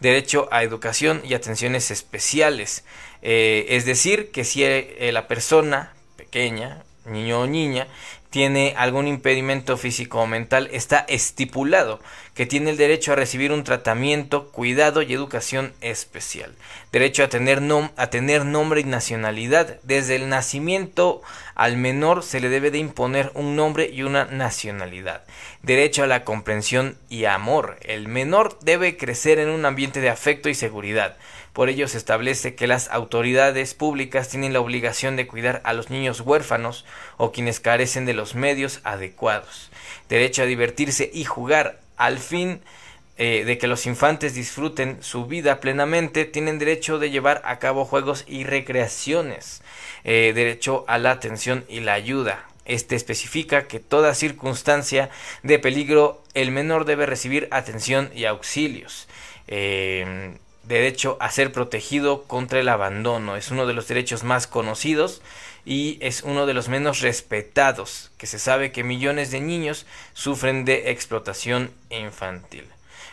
[0.00, 2.84] Derecho a educación y atenciones especiales.
[3.22, 7.86] Eh, es decir, que si eh, la persona pequeña, niño o niña,
[8.30, 12.00] tiene algún impedimento físico o mental, está estipulado
[12.34, 16.54] que tiene el derecho a recibir un tratamiento, cuidado y educación especial.
[16.92, 17.60] Derecho a tener,
[17.96, 19.78] a tener nombre y nacionalidad.
[19.82, 21.22] Desde el nacimiento
[21.54, 25.24] al menor se le debe de imponer un nombre y una nacionalidad.
[25.62, 27.78] Derecho a la comprensión y amor.
[27.82, 31.16] El menor debe crecer en un ambiente de afecto y seguridad.
[31.52, 35.90] Por ello se establece que las autoridades públicas tienen la obligación de cuidar a los
[35.90, 36.84] niños huérfanos
[37.16, 39.70] o quienes carecen de los medios adecuados.
[40.08, 42.60] Derecho a divertirse y jugar al fin
[43.18, 47.84] eh, de que los infantes disfruten su vida plenamente, tienen derecho de llevar a cabo
[47.84, 49.60] juegos y recreaciones.
[50.04, 52.46] Eh, derecho a la atención y la ayuda.
[52.64, 55.10] Este especifica que toda circunstancia
[55.42, 59.08] de peligro el menor debe recibir atención y auxilios.
[59.48, 60.38] Eh,
[60.70, 63.36] derecho a ser protegido contra el abandono.
[63.36, 65.20] Es uno de los derechos más conocidos
[65.66, 70.64] y es uno de los menos respetados, que se sabe que millones de niños sufren
[70.64, 72.64] de explotación infantil.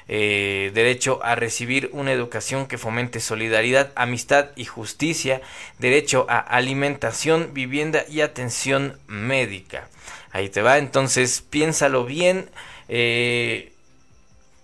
[0.10, 5.41] Eh, derecho a recibir una educación que fomente solidaridad, amistad y justicia,
[5.80, 9.89] derecho a alimentación, vivienda y atención médica.
[10.32, 12.49] Ahí te va, entonces piénsalo bien.
[12.88, 13.74] Eh,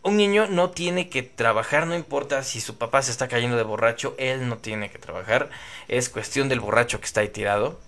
[0.04, 3.64] un niño no tiene que trabajar, no importa si su papá se está cayendo de
[3.64, 5.50] borracho, él no tiene que trabajar,
[5.88, 7.80] es cuestión del borracho que está ahí tirado.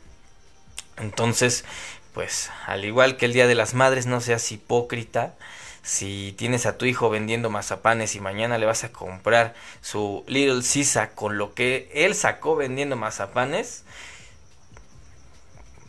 [0.97, 1.65] Entonces,
[2.13, 5.35] pues, al igual que el Día de las Madres, no seas hipócrita.
[5.83, 10.63] si tienes a tu hijo vendiendo mazapanes y mañana le vas a comprar su Little
[10.63, 13.83] Sisa con lo que él sacó vendiendo mazapanes,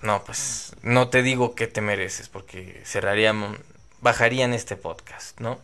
[0.03, 3.59] no, pues no te digo que te mereces porque cerrarían,
[4.01, 5.59] bajarían este podcast, ¿no?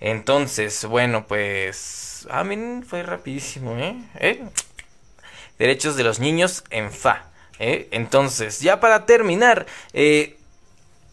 [0.00, 3.96] Entonces, bueno, pues, a mí fue rapidísimo, ¿eh?
[4.20, 4.44] ¿eh?
[5.58, 7.26] Derechos de los niños en FA.
[7.58, 7.88] ¿eh?
[7.90, 10.36] Entonces, ya para terminar, eh,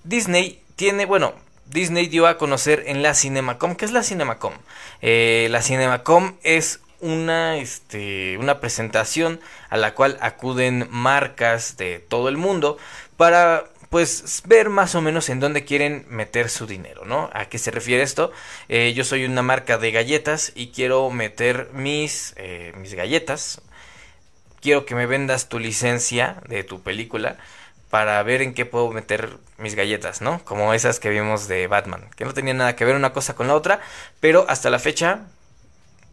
[0.03, 1.34] Disney tiene, bueno,
[1.65, 3.75] Disney dio a conocer en la Cinemacom.
[3.75, 4.53] ¿Qué es la Cinemacom?
[5.01, 12.38] La Cinemacom es una, este, una presentación a la cual acuden marcas de todo el
[12.38, 12.77] mundo
[13.17, 17.29] para pues ver más o menos en dónde quieren meter su dinero, ¿no?
[17.31, 18.31] ¿A qué se refiere esto?
[18.67, 23.61] Eh, yo soy una marca de galletas y quiero meter mis, eh, mis galletas.
[24.61, 27.37] Quiero que me vendas tu licencia de tu película
[27.91, 30.43] para ver en qué puedo meter mis galletas, ¿no?
[30.43, 33.47] Como esas que vimos de Batman, que no tenían nada que ver una cosa con
[33.47, 33.79] la otra,
[34.19, 35.27] pero hasta la fecha,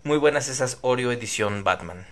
[0.05, 2.05] muy buenas esas Oreo edición Batman.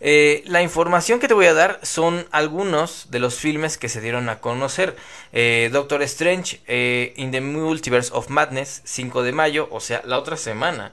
[0.00, 4.00] Eh, la información que te voy a dar son algunos de los filmes que se
[4.00, 4.96] dieron a conocer.
[5.32, 10.18] Eh, Doctor Strange eh, in the Multiverse of Madness, 5 de mayo, o sea, la
[10.18, 10.92] otra semana.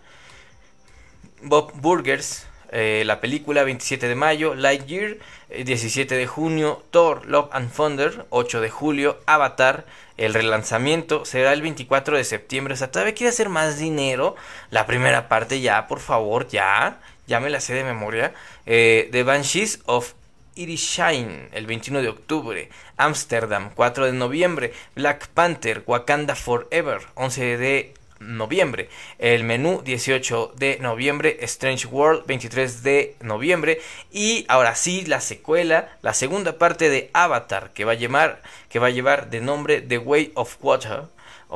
[1.42, 5.18] Bob Burgers, la película 27 de mayo, Lightyear
[5.50, 9.86] 17 de junio, Thor, Love and Thunder 8 de julio, Avatar,
[10.18, 14.36] el relanzamiento será el 24 de septiembre, o sea, todavía quiere hacer más dinero,
[14.72, 18.34] la primera parte ya, por favor, ya, ya me la sé de memoria,
[18.66, 20.14] eh, The Banshees of
[20.56, 27.94] Irishain el 21 de octubre, Amsterdam 4 de noviembre, Black Panther, Wakanda Forever 11 de
[28.20, 28.90] noviembre.
[29.20, 35.98] El menú 18 de noviembre, Strange World 23 de noviembre y ahora sí la secuela,
[36.02, 39.82] la segunda parte de Avatar que va a llevar que va a llevar de nombre
[39.82, 41.04] The Way of Water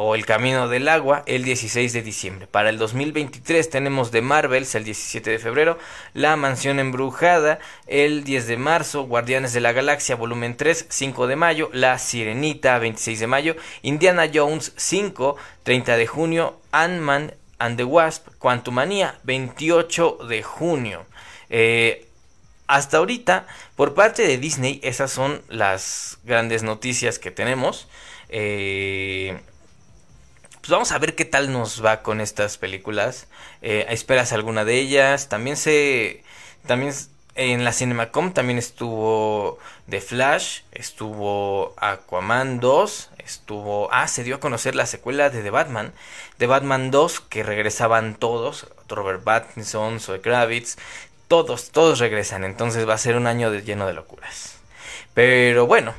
[0.01, 2.47] o El Camino del Agua el 16 de diciembre.
[2.47, 5.77] Para el 2023 tenemos The Marvels el 17 de febrero,
[6.13, 11.35] La Mansión Embrujada el 10 de marzo, Guardianes de la Galaxia volumen 3 5 de
[11.35, 17.83] mayo, La Sirenita 26 de mayo, Indiana Jones 5 30 de junio, Ant-Man and the
[17.83, 21.05] Wasp Quantumania 28 de junio.
[21.49, 22.07] Eh,
[22.67, 27.89] hasta ahorita, por parte de Disney, esas son las grandes noticias que tenemos.
[28.29, 29.41] Eh,
[30.61, 33.27] pues vamos a ver qué tal nos va con estas películas.
[33.61, 35.29] Eh, ¿Esperas alguna de ellas?
[35.29, 36.23] También se...
[36.65, 36.93] También
[37.35, 43.87] en la Cinemacom también estuvo The Flash, estuvo Aquaman 2, estuvo...
[43.93, 45.93] Ah, se dio a conocer la secuela de The Batman.
[46.37, 48.67] The Batman 2, que regresaban todos.
[48.89, 50.77] Robert Pattinson, Zoe Kravitz.
[51.29, 52.43] Todos, todos regresan.
[52.43, 54.57] Entonces va a ser un año lleno de locuras.
[55.13, 55.93] Pero bueno,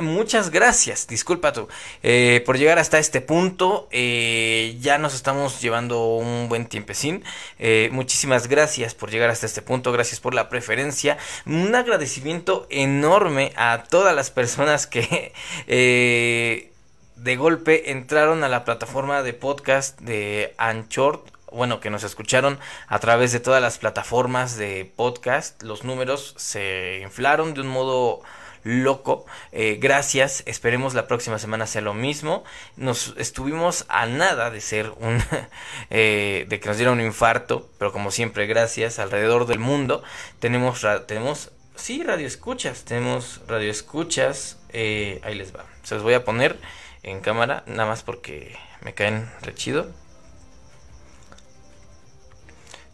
[0.00, 1.68] muchas gracias, disculpa tú,
[2.02, 3.88] eh, por llegar hasta este punto.
[3.90, 7.24] Eh, ya nos estamos llevando un buen tiempecín.
[7.58, 11.18] Eh, muchísimas gracias por llegar hasta este punto, gracias por la preferencia.
[11.46, 15.32] Un agradecimiento enorme a todas las personas que
[17.16, 22.58] de golpe entraron a la plataforma de podcast de Anchor bueno, que nos escucharon
[22.88, 28.20] a través de todas las plataformas de podcast, los números se inflaron de un modo
[28.68, 29.24] loco.
[29.52, 32.44] Eh, gracias, esperemos la próxima semana sea lo mismo.
[32.76, 35.22] Nos estuvimos a nada de ser un,
[35.90, 38.98] eh, de que nos diera un infarto, pero como siempre, gracias.
[38.98, 40.02] Alrededor del mundo
[40.38, 44.58] tenemos, tenemos, sí, radio escuchas, tenemos radio escuchas.
[44.70, 45.64] Eh, ahí les va.
[45.82, 46.58] Se los voy a poner
[47.02, 49.90] en cámara, nada más porque me caen rechido.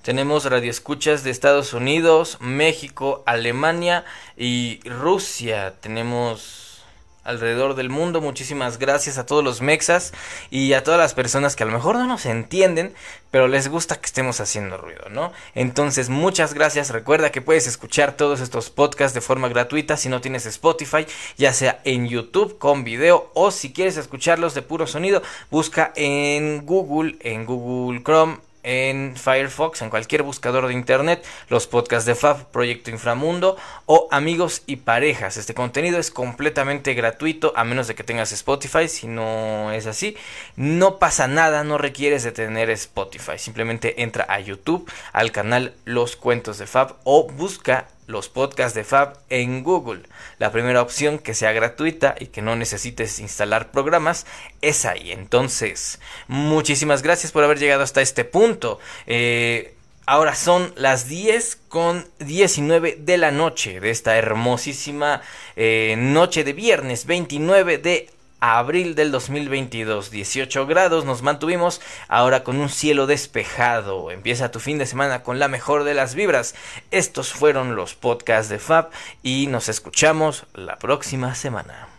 [0.05, 4.05] Tenemos radioescuchas de Estados Unidos, México, Alemania
[4.37, 5.77] y Rusia.
[5.81, 6.85] Tenemos
[7.25, 8.21] alrededor del mundo.
[8.21, 10.13] Muchísimas gracias a todos los mexas
[10.51, 12.93] y a todas las personas que a lo mejor no nos entienden,
[13.31, 15.33] pero les gusta que estemos haciendo ruido, ¿no?
[15.55, 16.91] Entonces, muchas gracias.
[16.91, 21.07] Recuerda que puedes escuchar todos estos podcasts de forma gratuita si no tienes Spotify,
[21.39, 26.67] ya sea en YouTube con video o si quieres escucharlos de puro sonido, busca en
[26.67, 32.47] Google, en Google Chrome en Firefox, en cualquier buscador de internet, los podcasts de Fab,
[32.51, 33.57] Proyecto Inframundo
[33.87, 35.37] o Amigos y Parejas.
[35.37, 38.89] Este contenido es completamente gratuito a menos de que tengas Spotify.
[38.89, 40.17] Si no es así,
[40.57, 43.39] no pasa nada, no requieres de tener Spotify.
[43.39, 48.85] Simplemente entra a YouTube, al canal Los Cuentos de Fab o busca los podcasts de
[48.85, 50.03] Fab en Google.
[50.39, 54.27] La primera opción que sea gratuita y que no necesites instalar programas
[54.61, 55.13] es ahí.
[55.13, 58.79] Entonces, muchísimas gracias por haber llegado hasta este punto.
[59.07, 59.75] Eh,
[60.07, 65.23] ahora son las 10 con 19 de la noche de esta hermosísima
[65.57, 68.11] eh, noche de viernes 29 de
[68.45, 70.11] abril del 2022.
[70.11, 74.11] 18 grados nos mantuvimos, ahora con un cielo despejado.
[74.11, 76.55] Empieza tu fin de semana con la mejor de las vibras.
[76.91, 78.91] Estos fueron los podcasts de Fab
[79.23, 81.94] y nos escuchamos la próxima semana.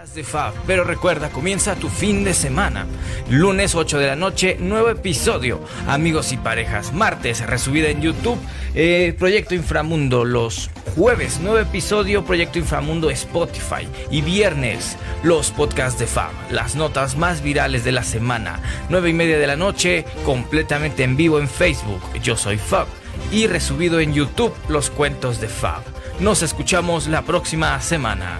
[0.00, 0.54] De Fab.
[0.66, 2.86] Pero recuerda, comienza tu fin de semana.
[3.28, 5.60] Lunes 8 de la noche, nuevo episodio.
[5.86, 6.94] Amigos y parejas.
[6.94, 8.38] Martes, resubida en YouTube.
[8.74, 10.24] Eh, Proyecto Inframundo.
[10.24, 12.24] Los jueves, nuevo episodio.
[12.24, 13.86] Proyecto Inframundo Spotify.
[14.10, 16.32] Y viernes, los podcasts de Fab.
[16.50, 18.60] Las notas más virales de la semana.
[18.88, 22.00] 9 y media de la noche, completamente en vivo en Facebook.
[22.22, 22.86] Yo soy Fab.
[23.30, 25.82] Y resubido en YouTube, los cuentos de Fab.
[26.20, 28.38] Nos escuchamos la próxima semana.